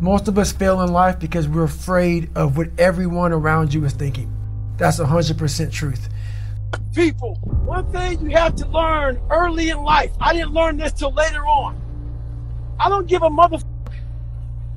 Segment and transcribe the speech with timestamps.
[0.00, 3.94] Most of us fail in life because we're afraid of what everyone around you is
[3.94, 4.30] thinking.
[4.76, 6.08] That's 100% truth.
[6.94, 10.12] People, one thing you have to learn early in life.
[10.20, 11.80] I didn't learn this till later on.
[12.78, 13.58] I don't give a mother.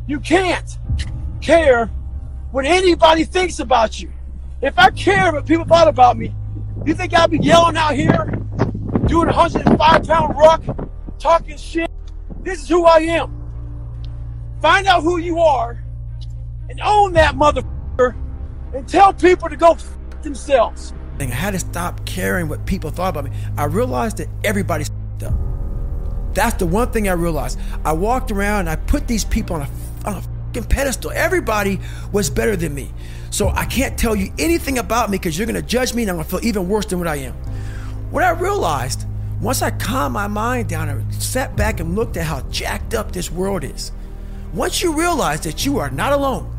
[0.08, 0.78] You can't
[1.42, 1.88] care
[2.52, 4.12] what anybody thinks about you.
[4.62, 6.34] If I care what people thought about me,
[6.86, 8.26] you think I'd be yelling out here,
[9.06, 10.64] doing a 105 pound ruck,
[11.20, 11.90] talking shit?
[12.42, 13.39] This is who I am.
[14.62, 15.82] Find out who you are
[16.70, 18.16] and own that motherfucker
[18.74, 19.78] and tell people to go
[20.22, 20.94] themselves.
[21.20, 23.32] I had to stop caring what people thought about me.
[23.58, 24.90] I realized that everybody's
[25.24, 25.34] up.
[26.34, 27.60] That's the one thing I realized.
[27.84, 29.68] I walked around and I put these people on
[30.06, 30.24] a, on
[30.56, 31.12] a pedestal.
[31.12, 31.80] Everybody
[32.12, 32.92] was better than me.
[33.32, 36.12] So I can't tell you anything about me because you're going to judge me and
[36.12, 37.34] I'm going to feel even worse than what I am.
[38.12, 39.06] What I realized,
[39.42, 43.12] once I calmed my mind down and sat back and looked at how jacked up
[43.12, 43.92] this world is,
[44.54, 46.52] once you realize that you are not alone,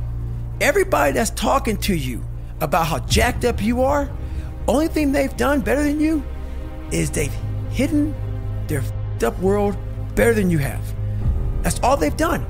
[0.61, 2.25] everybody that's talking to you
[2.61, 4.09] about how jacked up you are,
[4.69, 6.23] only thing they've done better than you
[6.93, 7.35] is they've
[7.71, 8.15] hidden
[8.69, 8.83] their
[9.23, 9.77] up world
[10.15, 10.81] better than you have.
[11.63, 12.47] That's all they've done.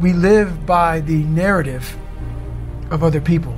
[0.00, 1.96] We live by the narrative
[2.90, 3.52] of other people.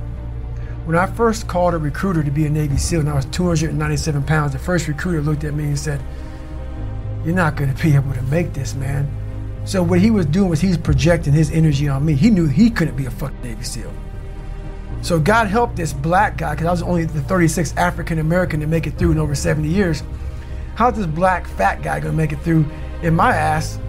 [0.85, 4.23] When I first called a recruiter to be a Navy SEAL and I was 297
[4.23, 6.01] pounds, the first recruiter looked at me and said,
[7.25, 9.09] You're not going to be able to make this, man.
[9.65, 12.13] So what he was doing was he's projecting his energy on me.
[12.13, 13.91] He knew he couldn't be a fucking Navy SEAL.
[15.01, 18.67] So God helped this black guy, because I was only the 36th African American to
[18.67, 20.03] make it through in over 70 years.
[20.75, 22.65] How's this black fat guy gonna make it through
[23.01, 23.79] in my ass?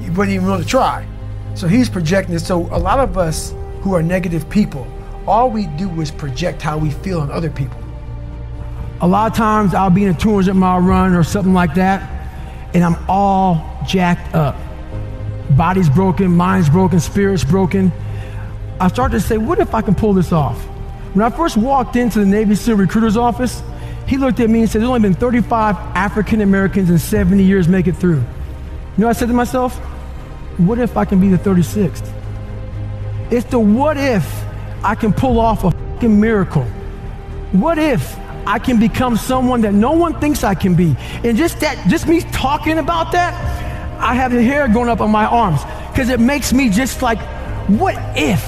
[0.00, 1.06] He wouldn't even willing to try.
[1.54, 2.46] So he's projecting this.
[2.46, 4.86] So a lot of us who are negative people,
[5.26, 7.80] all we do is project how we feel on other people.
[9.00, 12.02] A lot of times I'll be in a 200 mile run or something like that,
[12.74, 14.56] and I'm all jacked up.
[15.50, 17.92] Body's broken, mind's broken, spirit's broken.
[18.80, 20.60] I started to say, what if I can pull this off?
[21.14, 23.62] When I first walked into the Navy SEAL recruiter's office,
[24.06, 27.68] he looked at me and said, There's only been 35 African Americans in 70 years
[27.68, 28.18] make it through.
[28.18, 28.24] You
[28.98, 29.76] know, I said to myself,
[30.58, 32.12] What if I can be the 36th?
[33.30, 34.24] It's the what if
[34.84, 36.64] I can pull off a fucking miracle.
[37.52, 40.94] What if I can become someone that no one thinks I can be?
[41.24, 43.34] And just that, just me talking about that,
[44.06, 47.18] I have the hair going up on my arms because it makes me just like,
[47.68, 48.40] what if?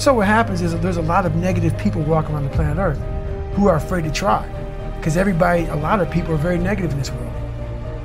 [0.00, 2.98] So what happens is there's a lot of negative people walking around the planet Earth
[3.54, 4.48] who are afraid to try.
[4.96, 7.34] Because everybody, a lot of people are very negative in this world.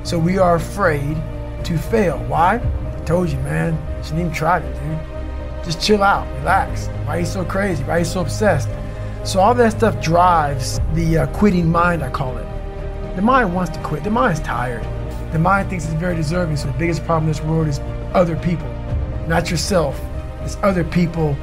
[0.02, 1.16] So we are afraid
[1.64, 2.18] to fail.
[2.24, 2.56] Why?
[2.56, 3.72] I told you, man.
[3.96, 5.64] You shouldn't even try it, dude.
[5.64, 6.88] Just chill out, relax.
[7.06, 7.82] Why are you so crazy?
[7.84, 8.68] Why are you so obsessed?
[9.24, 12.46] So all that stuff drives the uh, quitting mind, I call it.
[13.16, 14.04] The mind wants to quit.
[14.04, 14.86] The mind's tired.
[15.32, 16.56] The mind thinks it's very deserving.
[16.56, 17.78] So the biggest problem in this world is
[18.14, 18.68] other people,
[19.28, 20.00] not yourself.
[20.42, 21.36] It's other people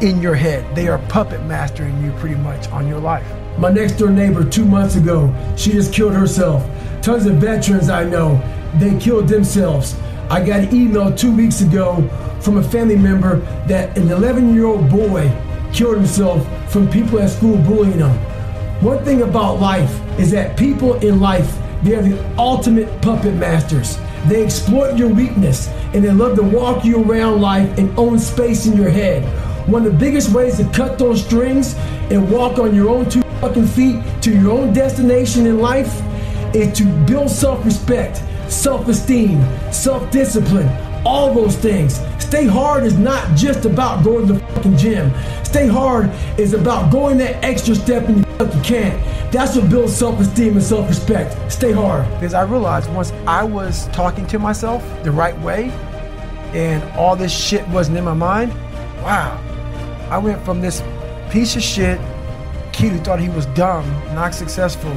[0.00, 0.74] in your head.
[0.74, 3.26] They are puppet mastering you pretty much on your life.
[3.58, 6.66] My next door neighbor, two months ago, she just killed herself.
[7.02, 8.40] Tons of veterans I know,
[8.78, 9.94] they killed themselves.
[10.30, 12.08] I got an email two weeks ago
[12.40, 13.36] from a family member
[13.66, 15.30] that an 11 year old boy
[15.72, 18.10] killed himself from people at school bullying him.
[18.82, 23.98] One thing about life is that people in life, they are the ultimate puppet masters.
[24.26, 28.66] They exploit your weakness and they love to walk you around life and own space
[28.66, 29.24] in your head.
[29.68, 31.74] One of the biggest ways to cut those strings
[32.10, 36.00] and walk on your own two fucking feet to your own destination in life
[36.54, 40.68] is to build self respect, self esteem, self discipline,
[41.04, 42.00] all those things.
[42.18, 45.12] Stay hard is not just about going to the fucking gym.
[45.44, 49.11] Stay hard is about going that extra step and you fucking can't.
[49.32, 51.50] That's what builds self-esteem and self-respect.
[51.50, 52.06] Stay hard.
[52.14, 55.70] Because I realized once I was talking to myself the right way
[56.52, 58.52] and all this shit wasn't in my mind,
[59.02, 59.40] wow.
[60.10, 60.82] I went from this
[61.30, 61.98] piece of shit
[62.74, 64.92] kid who thought he was dumb, not successful,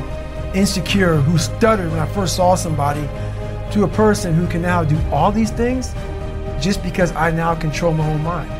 [0.53, 3.07] insecure, who stuttered when I first saw somebody
[3.71, 5.93] to a person who can now do all these things
[6.59, 8.51] just because I now control my own mind.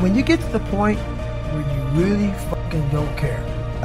[0.00, 3.42] When you get to the point where you really fucking don't care,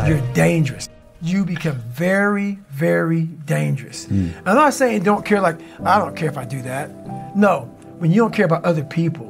[0.08, 0.91] you're dangerous.
[1.22, 4.08] You become very, very dangerous.
[4.08, 4.34] Mm.
[4.46, 6.90] I'm not saying don't care like, I don't care if I do that.
[7.36, 7.62] No,
[8.00, 9.28] when you don't care about other people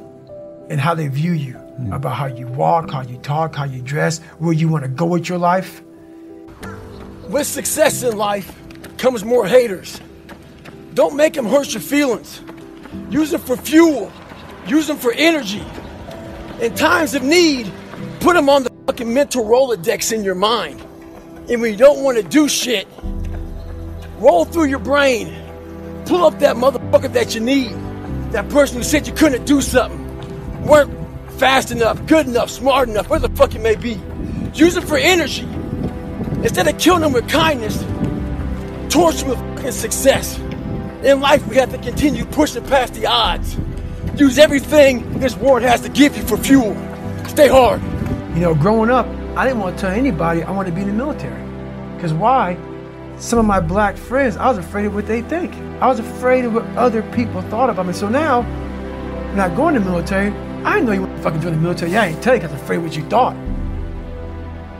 [0.70, 1.94] and how they view you, mm.
[1.94, 5.04] about how you walk, how you talk, how you dress, where you want to go
[5.04, 5.82] with your life.
[7.28, 8.54] With success in life
[8.96, 10.00] comes more haters.
[10.94, 12.40] Don't make them hurt your feelings.
[13.10, 14.10] Use them for fuel.
[14.66, 15.64] Use them for energy.
[16.60, 17.70] In times of need,
[18.20, 20.82] put them on the fucking mental Rolodex in your mind.
[21.48, 22.86] And when you don't want to do shit,
[24.18, 25.34] roll through your brain.
[26.06, 27.72] Pull up that motherfucker that you need.
[28.32, 30.00] That person who said you couldn't do something.
[30.64, 30.92] Weren't
[31.38, 34.00] fast enough, good enough, smart enough, where the fuck it may be.
[34.54, 35.42] Use it for energy.
[36.42, 37.78] Instead of killing them with kindness,
[38.92, 40.38] torch them with fucking success.
[41.02, 43.56] In life, we have to continue pushing past the odds.
[44.16, 46.76] Use everything this world has to give you for fuel.
[47.26, 47.82] Stay hard.
[48.34, 50.88] You know, growing up, I didn't want to tell anybody I wanted to be in
[50.88, 51.42] the military.
[51.94, 52.58] Because why?
[53.16, 55.54] Some of my black friends, I was afraid of what they think.
[55.80, 57.94] I was afraid of what other people thought about me.
[57.94, 58.42] So now,
[59.30, 60.32] when I go in the military,
[60.64, 61.96] I know you fucking join the military.
[61.96, 63.34] I ain't tell you because I was afraid what you thought.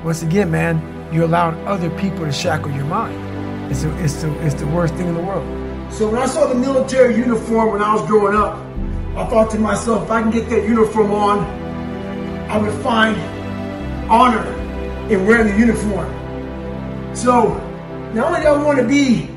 [0.04, 0.82] Once again, man,
[1.14, 3.70] you're allowing other people to shackle your mind.
[3.70, 5.46] It's, a, it's, the, it's the worst thing in the world.
[5.90, 8.58] So when I saw the military uniform when I was growing up,
[9.16, 11.38] I thought to myself, if I can get that uniform on,
[12.50, 13.16] I would find
[14.12, 14.46] honor
[15.10, 16.06] in wearing the uniform.
[17.16, 17.54] So
[18.12, 19.30] not only do I want to be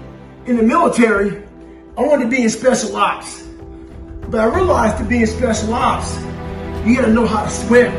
[0.47, 1.41] in the military,
[1.97, 3.47] I want to be in special ops.
[4.27, 6.17] But I realized to be in special ops,
[6.85, 7.89] you gotta know how to swim.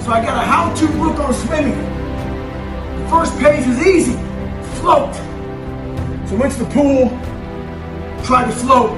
[0.00, 1.76] So I got a how-to book on swimming.
[1.76, 4.16] The first page is easy,
[4.80, 5.14] float.
[6.26, 7.10] So went to the pool,
[8.24, 8.92] tried to float.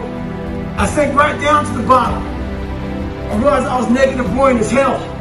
[0.78, 2.22] I sank right down to the bottom.
[2.22, 5.19] I realized I was negative buoyant as hell.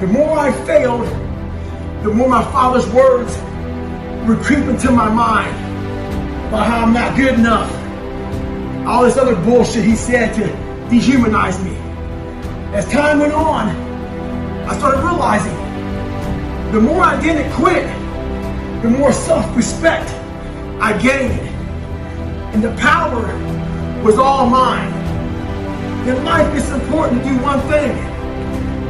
[0.00, 1.06] The more I failed,
[2.02, 3.32] the more my father's words
[4.28, 5.56] would creep into my mind
[6.48, 7.70] about how I'm not good enough.
[8.86, 10.42] All this other bullshit he said to
[10.88, 11.74] dehumanize me.
[12.76, 13.68] As time went on,
[14.68, 15.56] I started realizing
[16.72, 17.84] the more I didn't quit,
[18.82, 20.10] the more self-respect
[20.80, 21.40] I gained
[22.52, 23.22] and the power
[24.02, 24.92] was all mine.
[26.06, 28.15] In life, it's important to do one thing.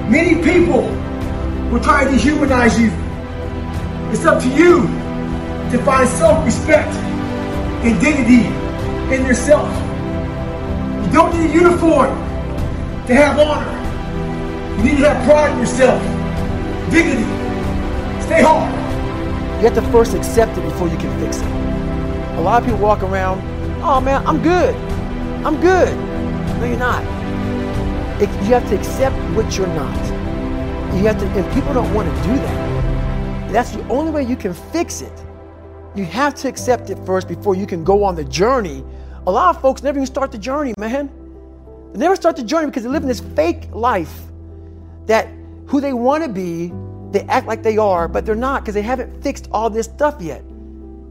[0.08, 0.82] Many people
[1.70, 2.90] will try to dehumanize you.
[4.12, 4.82] It's up to you
[5.72, 6.88] to find self-respect
[7.84, 8.46] and dignity
[9.14, 9.68] in yourself.
[11.04, 12.10] You don't need a uniform
[13.06, 13.72] to have honor.
[14.78, 16.00] You need to have pride in yourself,
[16.90, 17.24] dignity.
[18.22, 18.72] Stay hard.
[19.56, 21.46] You have to first accept it before you can fix it.
[22.36, 23.40] A lot of people walk around
[23.82, 24.74] oh man, I'm good.
[25.46, 25.96] I'm good.
[26.58, 27.15] No, you're not.
[28.18, 29.94] It, you have to accept what you're not.
[30.94, 33.52] You have to, and people don't want to do that.
[33.52, 35.12] That's the only way you can fix it.
[35.94, 38.82] You have to accept it first before you can go on the journey.
[39.26, 41.10] A lot of folks never even start the journey, man.
[41.92, 44.22] They never start the journey because they live in this fake life
[45.06, 45.28] that
[45.66, 46.72] who they want to be,
[47.10, 50.20] they act like they are, but they're not because they haven't fixed all this stuff
[50.20, 50.42] yet.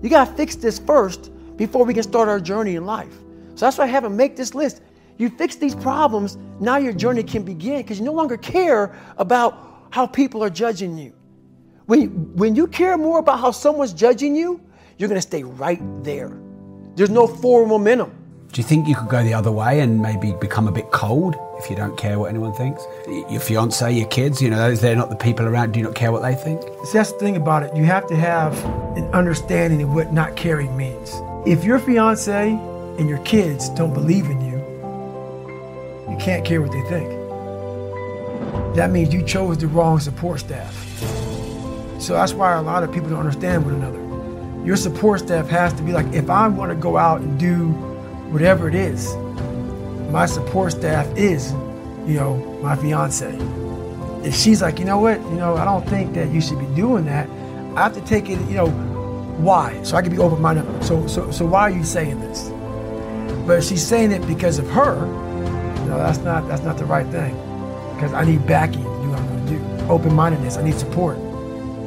[0.02, 3.14] You got to fix this first before we can start our journey in life.
[3.56, 4.82] So that's why I have them make this list.
[5.18, 9.88] You fix these problems, now your journey can begin because you no longer care about
[9.92, 11.14] how people are judging you.
[11.86, 14.60] When, you, when you care more about how someone's judging you,
[14.98, 16.36] you're going to stay right there.
[16.96, 18.12] There's no forward momentum.
[18.52, 21.36] Do you think you could go the other way and maybe become a bit cold
[21.58, 22.86] if you don't care what anyone thinks?
[23.30, 25.74] Your fiance, your kids, you know, they're not the people around.
[25.74, 26.62] Do you not care what they think?
[26.86, 27.76] See, that's the thing about it.
[27.76, 28.58] You have to have
[28.98, 31.22] an understanding of what not caring means.
[31.46, 32.50] If your fiance
[32.98, 34.45] and your kids don't believe in you,
[36.10, 37.10] you can't care what they think.
[38.76, 40.74] That means you chose the wrong support staff.
[42.00, 44.66] So that's why a lot of people don't understand one another.
[44.66, 47.70] Your support staff has to be like, if I want to go out and do
[48.32, 49.16] whatever it is,
[50.12, 51.52] my support staff is,
[52.06, 53.38] you know, my fiance.
[54.24, 56.68] If she's like, you know what, you know, I don't think that you should be
[56.76, 57.30] doing that,
[57.76, 58.68] I have to take it, you know,
[59.38, 59.82] why?
[59.84, 60.66] So I can be open minded.
[60.84, 62.50] So, so, so why are you saying this?
[63.46, 65.06] But she's saying it because of her,
[65.86, 67.34] know, that's not that's not the right thing.
[67.96, 69.86] Because I need backing to do what I'm to do.
[69.90, 70.58] Open mindedness.
[70.58, 71.18] I need support.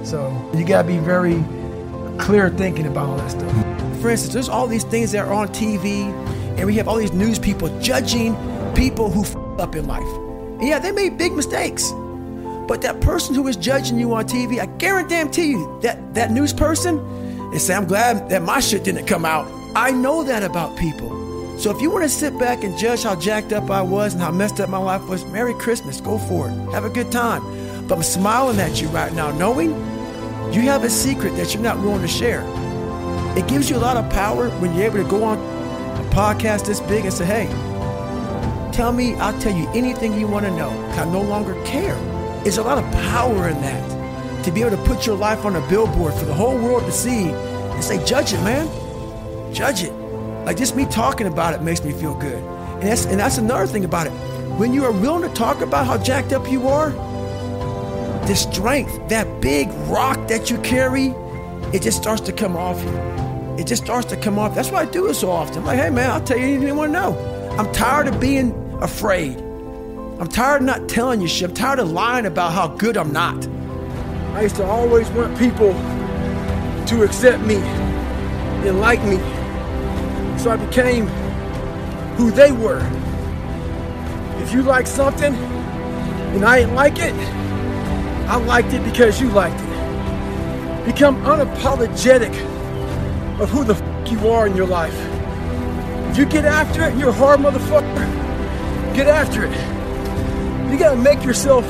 [0.04, 1.44] So you got to be very
[2.18, 3.52] clear thinking about all that stuff.
[4.00, 6.04] For instance, there's all these things that are on TV,
[6.56, 8.34] and we have all these news people judging
[8.74, 10.06] people who f- up in life.
[10.60, 11.92] And yeah, they made big mistakes.
[12.68, 16.52] But that person who is judging you on TV, I guarantee you that that news
[16.52, 19.50] person, they say, I'm glad that my shit didn't come out.
[19.74, 21.17] I know that about people.
[21.58, 24.22] So if you want to sit back and judge how jacked up I was and
[24.22, 26.00] how messed up my life was, Merry Christmas.
[26.00, 26.52] Go for it.
[26.70, 27.42] Have a good time.
[27.88, 29.70] But I'm smiling at you right now, knowing
[30.52, 32.44] you have a secret that you're not willing to share.
[33.36, 36.64] It gives you a lot of power when you're able to go on a podcast
[36.64, 37.46] this big and say, hey,
[38.72, 40.70] tell me, I'll tell you anything you want to know.
[40.92, 41.96] I no longer care.
[42.44, 44.44] There's a lot of power in that.
[44.44, 46.92] To be able to put your life on a billboard for the whole world to
[46.92, 48.68] see and say, judge it, man.
[49.52, 49.97] Judge it.
[50.48, 52.42] Like just me talking about it makes me feel good.
[52.42, 54.12] And that's and that's another thing about it.
[54.56, 56.88] When you are willing to talk about how jacked up you are,
[58.26, 61.08] the strength, that big rock that you carry,
[61.74, 62.96] it just starts to come off you.
[63.58, 64.54] It just starts to come off.
[64.54, 65.58] That's why I do it so often.
[65.58, 67.54] I'm like, hey man, I'll tell you anything you want to know.
[67.58, 69.36] I'm tired of being afraid.
[70.18, 71.50] I'm tired of not telling you shit.
[71.50, 73.46] I'm tired of lying about how good I'm not.
[74.32, 75.74] I used to always want people
[76.86, 79.37] to accept me and like me.
[80.38, 81.06] So I became
[82.16, 82.80] who they were.
[84.40, 87.14] If you like something and I didn't like it,
[88.28, 90.86] I liked it because you liked it.
[90.86, 92.32] Become unapologetic
[93.40, 94.96] of who the f- you are in your life.
[96.10, 98.94] If you get after it, you're a hard motherfucker.
[98.94, 99.52] Get after it.
[100.70, 101.68] You gotta make yourself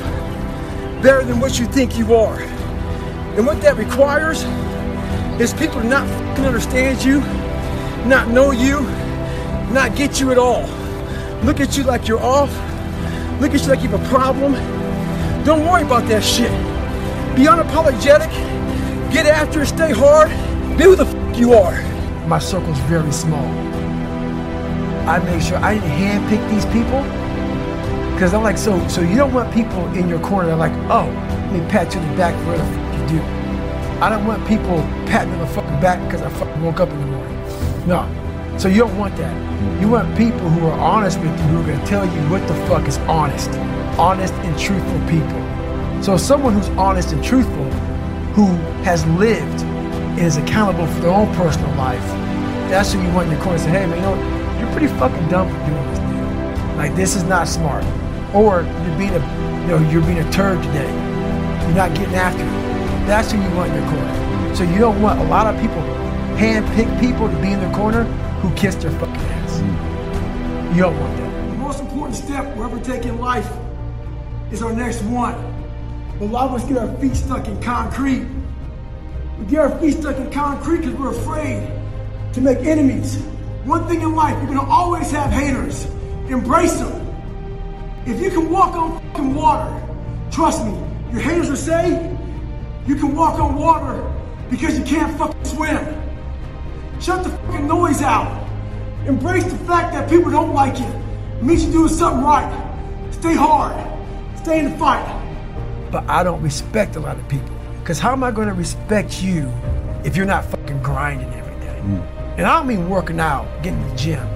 [1.03, 2.41] better than what you think you are.
[2.41, 4.45] And what that requires
[5.41, 6.07] is people to not
[6.39, 7.21] understand you,
[8.09, 8.81] not know you,
[9.71, 10.63] not get you at all.
[11.43, 12.51] Look at you like you're off.
[13.41, 14.55] Look at you like you have a problem.
[15.45, 16.51] Don't worry about that shit.
[17.37, 18.31] Be unapologetic.
[19.13, 19.67] Get after it.
[19.67, 20.31] Stay hard.
[20.79, 21.81] Be who the f- you are.
[22.27, 23.47] My circle's very small.
[25.07, 27.03] I make sure I didn't handpick these people
[28.15, 31.07] because I'm like, so so you don't want people in your corner like, oh,
[31.53, 33.25] let me pat you in the back for what the you do.
[34.03, 36.99] I don't want people patting on the fucking back because I fucking woke up in
[37.01, 37.38] the morning.
[37.87, 38.07] No.
[38.59, 39.81] So you don't want that.
[39.81, 42.47] You want people who are honest with you, who are going to tell you what
[42.49, 43.51] the fuck is honest.
[43.99, 46.03] Honest and truthful people.
[46.03, 47.65] So someone who's honest and truthful,
[48.35, 48.47] who
[48.83, 52.05] has lived and is accountable for their own personal life,
[52.69, 53.59] that's who you want in your corner.
[53.59, 56.77] Say, hey man, you know, you're pretty fucking dumb for doing this, dude.
[56.77, 57.85] Like this is not smart.
[58.35, 59.21] Or you're being a,
[59.63, 60.91] you know, you're being a turd today.
[61.67, 63.07] You're not getting after it.
[63.07, 64.55] That's who you want in your corner.
[64.55, 65.81] So you don't want a lot of people
[66.39, 68.05] hand-pick people to be in their corner
[68.41, 69.59] who kiss their fucking ass.
[69.59, 70.75] Mm.
[70.77, 71.51] You don't want that.
[71.51, 73.51] The most important step we're ever taking in life
[74.53, 75.35] is our next one.
[76.21, 78.25] A lot of us get our feet stuck in concrete.
[79.41, 81.73] We get our feet stuck in concrete because we're afraid
[82.35, 83.17] to make enemies.
[83.65, 85.87] One thing in life, you're gonna always have haters.
[86.29, 87.05] Embrace them.
[88.07, 89.83] If you can walk on fucking water,
[90.31, 90.73] trust me,
[91.11, 92.17] your haters will say
[92.87, 94.09] you can walk on water
[94.51, 95.98] because you can't fucking swim.
[97.01, 98.47] Shut the fucking noise out.
[99.07, 100.87] Embrace the fact that people don't like you.
[100.87, 102.49] It means you're doing something right.
[103.13, 103.77] Stay hard.
[104.39, 105.07] Stay in the fight.
[105.93, 107.55] But I don't respect a lot of people.
[107.81, 109.49] Because how am I going to respect you
[110.05, 111.81] if you're not fucking grinding every day?
[111.85, 112.39] Mm.
[112.39, 114.29] And I don't mean working out, getting to the gym.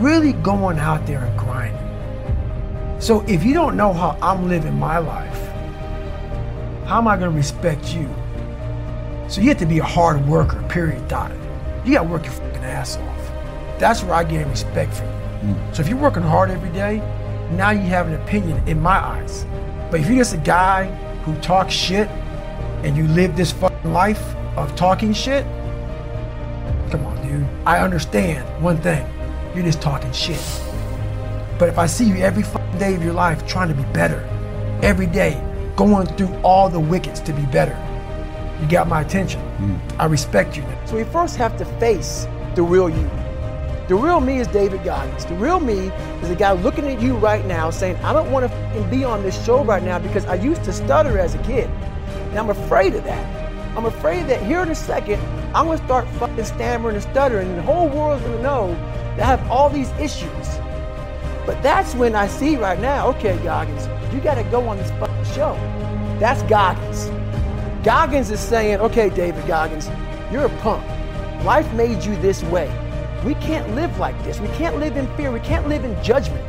[0.00, 3.00] Really going out there and grinding.
[3.00, 5.38] So if you don't know how I'm living my life,
[6.86, 8.08] how am I going to respect you?
[9.28, 11.32] So you have to be a hard worker, period, dot.
[11.84, 13.78] You got to work your fucking ass off.
[13.78, 15.54] That's where I gain respect from you.
[15.54, 15.74] Mm.
[15.74, 16.98] So if you're working hard every day,
[17.52, 19.44] now you have an opinion in my eyes.
[19.90, 20.86] But if you're just a guy
[21.24, 22.08] who talks shit
[22.84, 25.44] and you live this fucking life of talking shit,
[26.90, 27.46] come on, dude.
[27.66, 29.06] I understand one thing.
[29.54, 30.40] You're just talking shit.
[31.58, 34.20] But if I see you every fucking day of your life trying to be better,
[34.82, 35.42] every day
[35.74, 37.76] going through all the wickets to be better,
[38.60, 39.40] you got my attention.
[39.58, 39.80] Mm.
[39.98, 40.64] I respect you.
[40.86, 43.10] So we first have to face the real you.
[43.88, 45.24] The real me is David Goggins.
[45.26, 48.50] The real me is a guy looking at you right now saying, I don't want
[48.50, 51.70] to be on this show right now because I used to stutter as a kid.
[52.30, 53.76] And I'm afraid of that.
[53.76, 55.20] I'm afraid that here in a second,
[55.54, 58.68] I'm going to start fucking stammering and stuttering, and the whole world's going to know
[59.16, 60.48] that I have all these issues.
[61.44, 64.90] But that's when I see right now, okay, Goggins, you got to go on this
[64.92, 65.54] fucking show.
[66.18, 67.10] That's Goggins.
[67.86, 69.88] Goggins is saying, okay, David Goggins,
[70.32, 70.84] you're a punk.
[71.44, 72.66] Life made you this way.
[73.24, 74.40] We can't live like this.
[74.40, 75.30] We can't live in fear.
[75.30, 76.44] We can't live in judgment.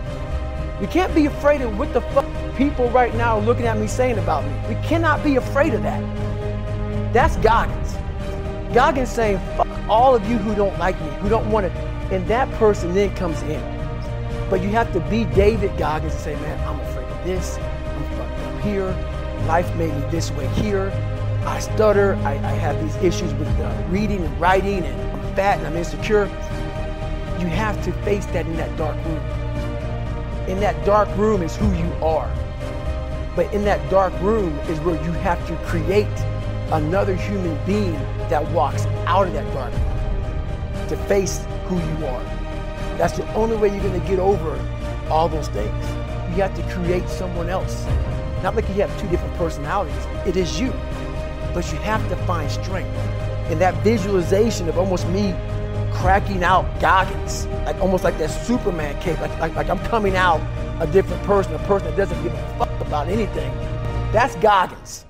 [0.82, 2.26] We can't be afraid of what the fuck
[2.56, 4.52] people right now are looking at me saying about me.
[4.68, 6.02] We cannot be afraid of that.
[7.14, 7.94] That's Goggins.
[8.74, 11.72] Goggins saying, fuck all of you who don't like me, who don't want it.
[12.12, 13.62] And that person then comes in.
[14.50, 17.60] But you have to be David Goggins and say, man, I'm afraid of this.
[17.60, 18.90] I'm here.
[19.46, 20.92] Life made me this way here.
[21.48, 22.16] I stutter.
[22.24, 25.78] I, I have these issues with uh, reading and writing, and I'm fat and I'm
[25.78, 26.26] insecure.
[27.40, 29.22] You have to face that in that dark room.
[30.50, 32.30] In that dark room is who you are.
[33.34, 36.08] But in that dark room is where you have to create
[36.72, 37.94] another human being
[38.28, 42.24] that walks out of that dark room to face who you are.
[42.98, 44.60] That's the only way you're going to get over
[45.10, 45.86] all those things.
[46.36, 47.86] You have to create someone else.
[48.44, 50.06] Not like you have two different personalities.
[50.26, 50.74] It is you.
[51.54, 52.96] But you have to find strength.
[53.50, 55.34] And that visualization of almost me
[55.94, 60.42] cracking out Goggins, like almost like that Superman cape, like, like, like I'm coming out
[60.80, 63.52] a different person, a person that doesn't give a fuck about anything.
[64.12, 65.07] That's Goggins.